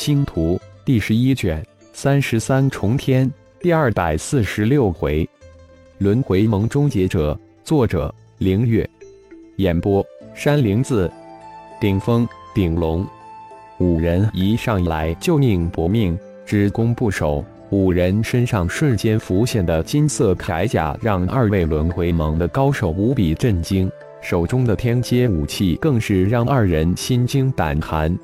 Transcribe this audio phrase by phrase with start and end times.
[0.00, 1.62] 星图》第十一卷
[1.92, 5.28] 三十三重天第二百四十六回，
[5.98, 7.38] 轮回盟终结者。
[7.62, 8.88] 作者：凌月。
[9.56, 10.02] 演播：
[10.34, 11.12] 山灵子。
[11.78, 13.06] 顶峰、顶龙
[13.78, 17.44] 五人一上来就宁搏命，只攻不守。
[17.68, 23.92] 五人身上瞬间浮现的金色铠甲，让二位轮回盟的高手无比震惊。
[24.22, 28.18] 手中的天阶武器更是让二人心惊胆寒。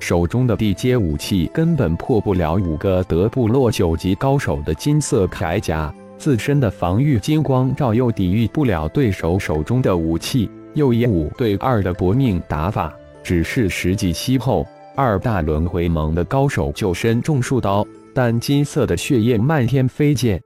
[0.00, 20.38] 手中的地阶武器根本破不了五个德部落九级高手的金色铠甲，自身的防御金光罩又抵御不了对手手中的武器，又以五对二的搏命打法，只是十几息后，二大轮回盟的高手就身中数刀，但金色的血液漫天飞溅。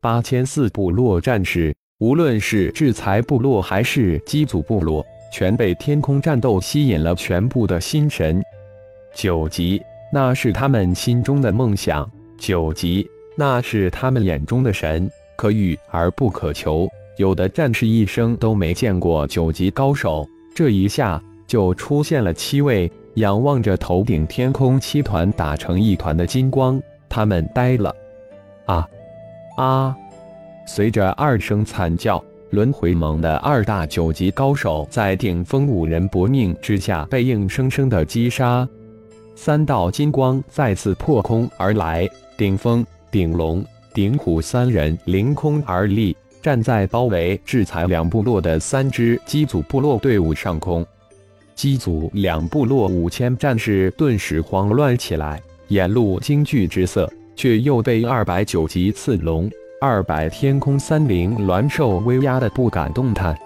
[0.00, 8.40] 八千四部落战士，无论是制裁部落还是机组部落，全被天空战斗吸引了全部的心神。
[9.14, 9.80] 九级，
[10.12, 12.04] 那是他们心中的梦想；
[12.36, 16.88] 九级，那是他们眼中的神，可遇而不可求。
[17.16, 22.90] 有的战士一生都没见过九级高手，这一下就出现了七位。
[23.14, 27.94] 仰望着头顶天空，七团打成一团的金光，他们呆了。
[28.66, 28.88] 啊
[29.56, 29.94] 啊！
[30.66, 38.68] 随着二声惨叫，轮回盟的二大九级高手在顶峰五人搏命之下被硬生生的击杀。
[39.36, 50.86] 三道金光再次破空而来，顶峰、顶龙、顶虎三人凌空而立，站在包围制裁两部落的三支机组部落队伍上空。
[51.54, 63.36] 机组两部落五千战士顿时慌乱起来，眼露惊惧之色，却又被二百九级刺龙、二百天空三灵鸾兽威压的不敢动弹。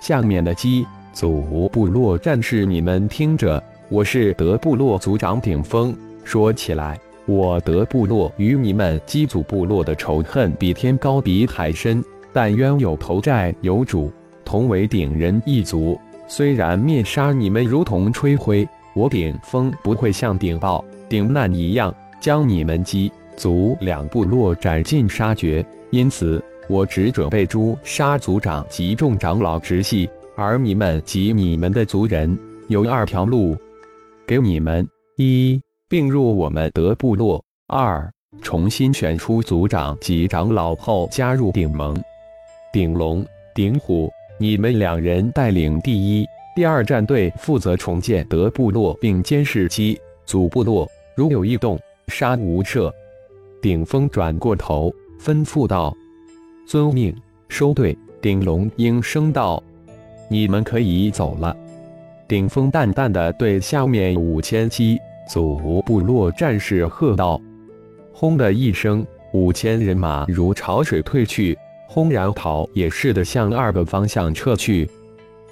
[0.00, 3.62] 下面的机组部落战士，你们听着。
[3.88, 5.96] 我是德部落族长顶峰。
[6.24, 14.12] 说起来，我德部落与你们基祖部落的仇恨比天高比海深，但冤有头债有主，
[14.44, 15.96] 同为顶人一族。
[16.26, 25.64] 虽然灭杀你们如同吹灰，我顶峰不会像顶豹、顶难一样将你们基族两部落斩尽杀绝。
[25.90, 32.36] 因此，我只准备诛杀族长及众长老直系，而你们及你们的族人
[32.66, 33.56] 有二条路。
[34.26, 34.84] 给你们
[35.18, 41.96] 一并入我们德部落，二重新选出族长及长老后加入顶盟。
[42.72, 46.26] 顶龙、顶虎，你们两人带领第一、
[46.56, 51.78] 第二战队负责重建德部落，并监视机组部落，如有异动，
[52.08, 52.92] 杀无赦。
[53.62, 55.96] 顶峰转过头吩咐道
[56.66, 57.14] ：“遵命，
[57.48, 59.62] 收队。”顶龙应声道
[60.28, 61.56] ：“你们可以走了。”
[62.28, 64.98] 顶峰淡淡的对下面五千机
[65.30, 67.40] 组部落战士喝道
[68.12, 74.90] ：“轰的一声，五千人马如潮水退去，轰然逃也似的向二个方向撤去。”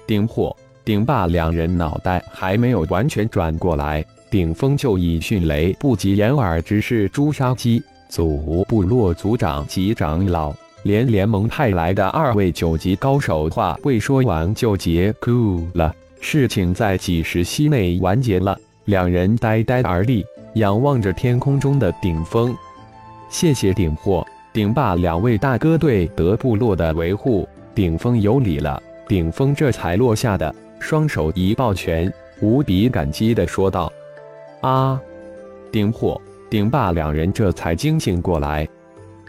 [0.05, 0.53] 顶火、
[0.83, 10.53] 顶霸两人脑袋还没有完全转过来，顶峰就以迅雷不及掩耳之势诛杀机组部落族长及长老，
[10.83, 15.95] 连联盟派来的二位九级高手话未说完就结束了。
[16.27, 20.25] 事情在几时息内完结了，两人呆呆而立，
[20.55, 22.53] 仰望着天空中的顶峰。
[23.29, 28.81] 谢谢顶货、顶霸两位大哥对德部落的维护，顶峰有礼了。
[29.07, 33.93] 顶峰这才落下的双手一抱拳，无比感激地说道
[34.61, 34.99] ：“啊！”
[35.71, 36.19] 顶货、
[36.49, 38.67] 顶霸两人这才惊醒过来。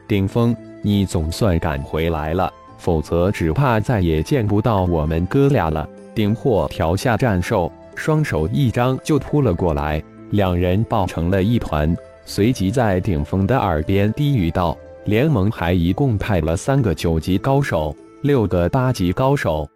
[0.08, 5.86] 顶峰，你总算赶回来了，否则只怕再也见不到我们哥俩了。
[6.16, 11.94] 顶货调下战兽，双手一张就扑了过来，两人抱成了一团，
[12.24, 14.74] 随即在顶峰的耳边低语道
[15.04, 19.68] ：“联盟还一共派了三个九级高手，六个八级高手，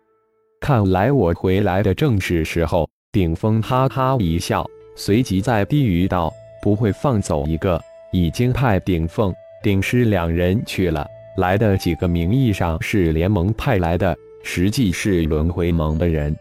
[0.62, 4.64] 看来我回来的正是时候。”顶峰哈哈一笑，
[4.96, 6.32] 随即在低语道
[6.62, 7.78] ：“不会放走一个，
[8.12, 9.30] 已经派顶凤、
[9.62, 11.06] 顶师两人去了，
[11.36, 16.34] 来的几个名义上是联盟派来的。”实际是轮回盟的人。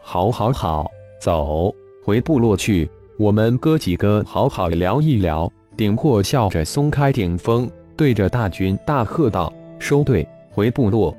[0.00, 0.90] 好，好，好，
[1.20, 2.88] 走回部落去，
[3.18, 5.50] 我们哥几个好好聊一聊。
[5.76, 11.16] 顶破笑着松开顶峰，对着大军大喝道：“收队，回部落！”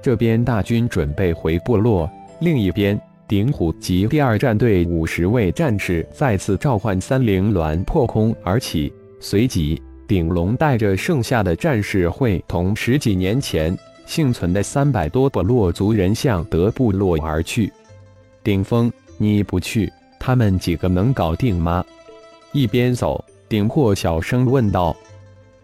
[0.00, 2.08] 这边大军准备回部落，
[2.40, 13.76] 另一边，顶虎及第二战队五十位战士再次召唤三灵鸾破空而起，随即顶龙带着剩下的战士会同十几年前。
[14.08, 17.70] 幸存的三百多部落族人向德部落而去。
[18.42, 21.84] 顶峰，你不去，他们几个能搞定吗？
[22.52, 24.96] 一边走，顶破小声问道：“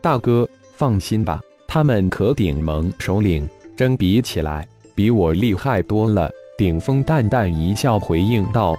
[0.03, 8.77] 大哥，放心吧，他们可顶盟首领争比起来，比我厉害多了。”顶峰淡淡一笑，回应道：“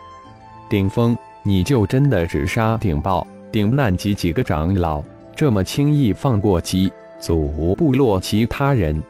[0.70, 5.04] 顶峰，你就真的只杀顶豹、顶难及几个长老，
[5.36, 9.02] 这么轻易放过鸡祖部落其他人？”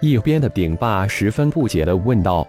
[0.00, 2.46] 一边的顶霸十分不解地问道：“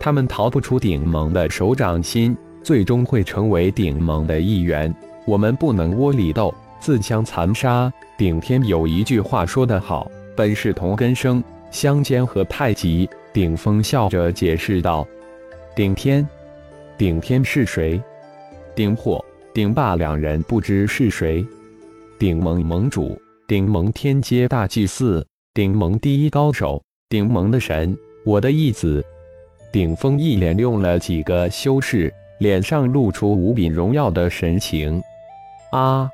[0.00, 4.92] 他们逃不出顶盟的手掌心，最终会成为顶盟的一员。
[5.24, 15.06] 我们不能窝里斗，自相残杀。”顶天有一句话说得好：“本是同根生，相煎何太急。”顶峰笑着解释道
[15.74, 16.26] ：“顶天，
[16.98, 18.02] 顶天是谁？
[18.74, 19.24] 顶火、
[19.54, 21.46] 顶霸两人不知是谁。
[22.18, 23.18] 顶盟盟主，
[23.48, 27.94] 顶盟天阶大祭司，顶盟第一高手，顶盟的神，
[28.24, 29.04] 我的义子。”
[29.70, 35.02] 顶峰一连用了几个修饰，脸上露出无比荣耀的神情。
[35.70, 36.10] 啊！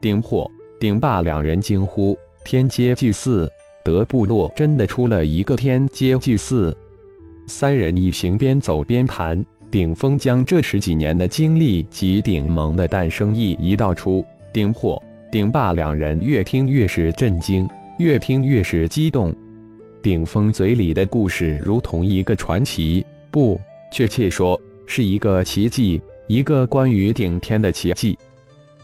[0.00, 3.50] 顶火、顶霸两人惊呼：“天阶祭祀！”
[3.84, 6.74] 德部落真的出了一个天阶祭祀，
[7.46, 9.44] 三人一行边走边谈。
[9.70, 14.24] 顶峰将这十几年的经历及顶盟的诞生意一道出。
[14.50, 19.34] 顶火、顶霸两人越听越是震惊，越听越是激动。
[20.02, 23.60] 顶峰嘴里的故事如同一个传奇，不，
[23.92, 28.18] 确切说是一个奇迹，一个关于顶天的奇迹。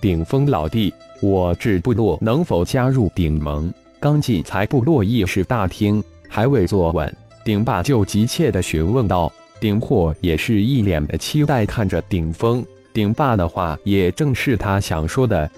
[0.01, 3.73] 顶峰老弟，我至部落能否加入顶盟？
[3.99, 7.13] 刚进财部落议事大厅，还未坐稳，
[7.45, 12.65] 顶霸就急切地询问道：“顶破也是一脸的期待看着顶峰。
[12.93, 15.51] 顶霸的话也正是他想说的，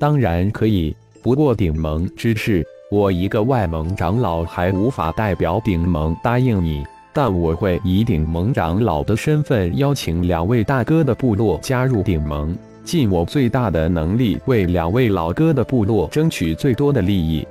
[0.00, 0.96] 当然可以。
[1.22, 6.82] 不过顶盟之事，我一个外盟长老还无法代表顶盟答应你，
[7.12, 17.46] 但我会以顶盟长老的身份邀请两位大哥的部落加入顶盟，尽我最大的能力为两位老哥的部落争取最多的利益。”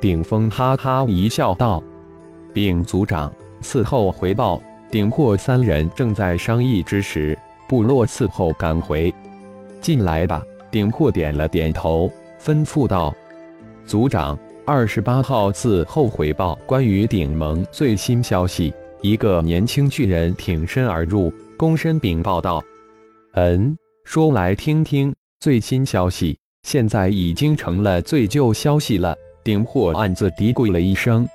[0.00, 1.80] 顶峰哈哈一笑，道
[2.52, 3.32] ：“禀族长，
[3.62, 4.60] 伺候回报。”
[4.90, 7.36] 顶破三人正在商议之时，
[7.68, 9.12] 部落伺候赶回，
[9.80, 10.42] 进来吧。
[10.70, 12.10] 顶破点了点头，
[12.40, 13.12] 吩咐道
[13.86, 18.72] ：“族长，二十八号自后回报关于顶盟最新消息。”
[19.02, 22.64] 一个年轻巨人挺身而入，躬身禀报道
[23.36, 25.14] ：“嗯，说来听听。
[25.38, 29.14] 最新消息，现在已经成了最旧消息了。”
[29.44, 31.28] 顶破暗自嘀咕了一声，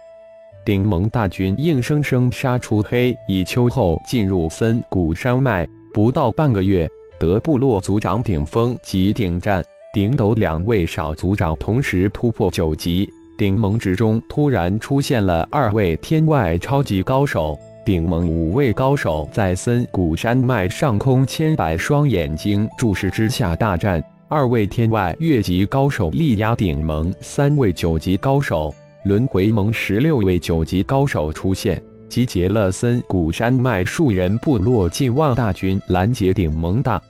[0.65, 6.89] 顶盟大军硬生生杀出黑蚁丘后，进入森谷山脉，不到半个月，
[7.19, 13.07] 德部落族长顶峰及顶战、顶斗两位少族长同时突破九级。
[13.39, 24.03] 顶盟之中突然出现了二位天外超级高手，顶盟五位高手在森谷山脉上空千百双眼睛注视之下大战。
[24.27, 28.75] 二位天外越级高手力压顶盟三位九级高手，
[29.05, 37.01] 轮回盟十六位九级高手出现，集结了森谷山脉数人部落近万大军拦截顶盟大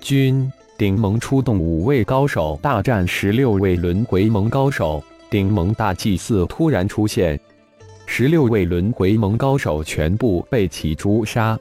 [0.00, 0.50] 军。
[0.78, 7.38] 顶盟出动五位高手大战十六位轮回盟高手，顶盟大祭司突然出现，
[8.06, 11.58] 十六位轮回盟高手全部被其诛杀。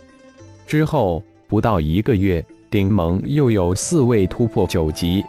[0.66, 2.44] 之后不到一个月。
[2.70, 5.24] 顶盟又有四位突破九级，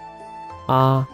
[0.67, 1.07] 啊！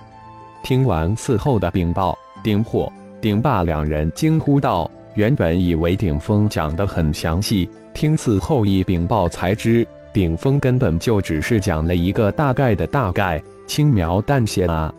[0.63, 14.93] 听完伺后的禀报，顶火、顶霸两人惊呼道：“原本以为顶峰讲得很详细，听伺后一禀报才知，顶峰根本就只是讲了一个大概的大概，轻描淡写啊。”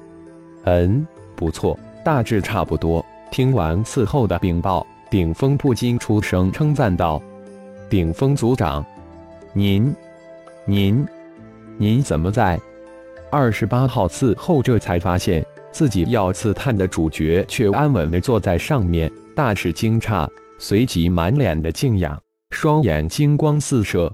[0.66, 3.04] 嗯，不错，大致差不多。
[3.32, 7.20] 听完伺候的禀报，顶峰不禁出声称赞道
[7.90, 8.86] ：“顶峰族长，
[9.54, 9.92] 您，
[10.66, 11.04] 您。”
[11.78, 12.60] 您怎么在？
[13.32, 22.18] 二十八号伺候这才发现自己要刺探的主角却安稳地坐在上面，大是惊诧，随即满脸的敬仰，
[22.52, 24.14] 双眼金光四射。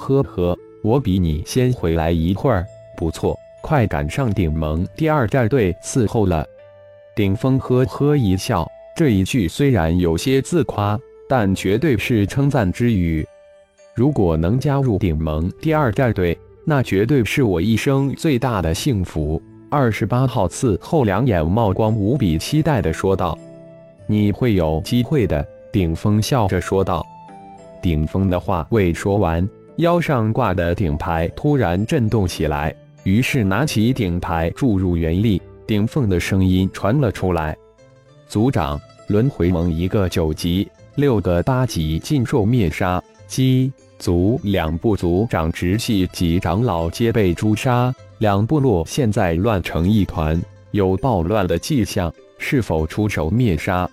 [0.00, 2.64] 呵呵，我比你先回来一会儿，
[2.96, 6.46] 不错，快赶上顶盟第二战队伺候了。
[7.18, 10.96] 顶峰呵呵一笑，这一句虽然有些自夸，
[11.28, 13.26] 但绝对是称赞之语。
[13.92, 19.42] 如果能加入顶盟第二战队，那绝对是我一生最大的幸福。
[19.68, 23.36] 二十八号伺候两眼冒光，无比期待的说道
[24.06, 27.04] ：“你会有机会的。”顶峰笑着说道。
[27.82, 29.44] 顶峰的话未说完，
[29.78, 32.72] 腰上挂的顶牌突然震动起来，
[33.02, 37.54] 于是拿起顶牌注入元力，顶峰的声音传了出来
[38.26, 53.86] ：“族长，轮回盟一个九级，六个八级尽受灭杀，鸡族两部族长直系及长老皆被诛杀，两部落现在乱成一团，有暴乱的迹象，是否出手灭杀？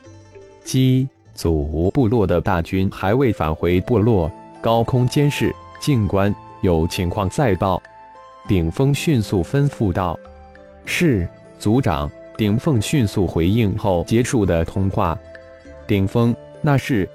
[0.63, 7.83] 鸡族部落的大军还未返回部落，高空监视，静观，有情况再报。
[8.47, 10.17] 顶峰迅速吩咐道
[10.85, 11.27] ：“是，
[11.59, 15.17] 族长。”顶峰迅速回应后结束的通话。
[15.87, 17.07] 顶峰，那是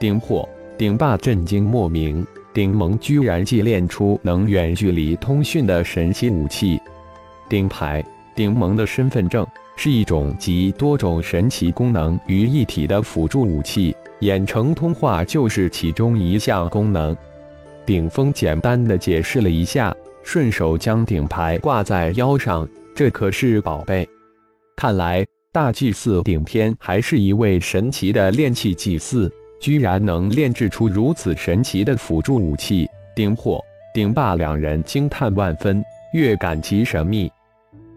[0.00, 0.48] 顶火。
[0.78, 6.80] 顶霸震惊莫名，顶盟居然祭炼出能远距离通讯的神奇武器。
[7.48, 8.04] 顶牌，
[8.34, 17.16] 顶盟的身份证是一种集多种神奇功能于一体的辅助武器，远程通话就是其中一项功能。
[17.84, 24.08] 顶峰简单的解释了一下，顺手将顶牌挂在腰上，这可是宝贝。
[24.74, 25.22] 看来
[25.52, 32.88] 大祭司顶天还是一位神奇的炼器祭司，居然能炼制出如此神奇的辅助武器。
[33.14, 33.62] 顶火、
[33.92, 35.84] 顶霸两人惊叹万分，
[36.14, 37.30] 越感其神秘。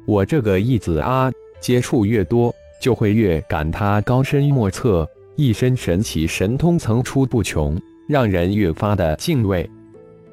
[0.06, 7.80] 我这个义子啊，接触越多，就会越感他高深莫测，一身神奇神通层出不穷，
[8.10, 9.70] 让人越发的敬畏。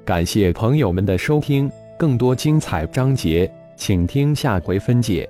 [0.05, 5.29] 感谢朋友们的收听，更多精彩章节，请听下回分解。